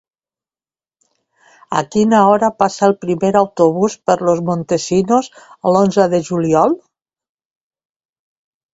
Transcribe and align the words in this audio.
A 1.81 1.83
quina 1.97 2.21
hora 2.29 2.49
passa 2.63 2.89
el 2.89 2.97
primer 3.07 3.31
autobús 3.43 3.99
per 4.09 4.17
Los 4.31 4.43
Montesinos 4.51 5.33
l'onze 5.77 6.11
de 6.17 6.25
juliol? 6.33 6.79